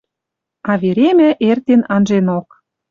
[0.71, 2.47] А веремӓ эртен анженок.